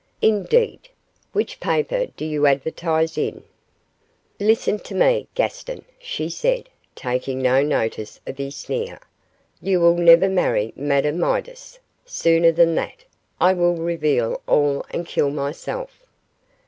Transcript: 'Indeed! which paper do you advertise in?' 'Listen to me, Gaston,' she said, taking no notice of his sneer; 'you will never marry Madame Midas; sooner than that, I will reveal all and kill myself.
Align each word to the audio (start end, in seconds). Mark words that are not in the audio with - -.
'Indeed! 0.19 0.89
which 1.31 1.59
paper 1.59 2.07
do 2.17 2.25
you 2.25 2.47
advertise 2.47 3.19
in?' 3.19 3.43
'Listen 4.39 4.79
to 4.79 4.95
me, 4.95 5.27
Gaston,' 5.35 5.85
she 5.99 6.27
said, 6.27 6.69
taking 6.95 7.39
no 7.39 7.61
notice 7.61 8.19
of 8.25 8.39
his 8.39 8.55
sneer; 8.55 8.99
'you 9.61 9.79
will 9.79 9.93
never 9.99 10.27
marry 10.27 10.73
Madame 10.75 11.19
Midas; 11.19 11.77
sooner 12.03 12.51
than 12.51 12.73
that, 12.73 13.03
I 13.39 13.53
will 13.53 13.75
reveal 13.75 14.41
all 14.47 14.83
and 14.89 15.05
kill 15.05 15.29
myself. 15.29 15.91